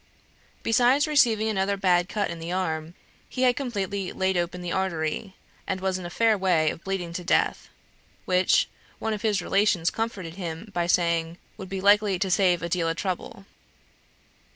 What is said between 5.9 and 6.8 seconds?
in a fair way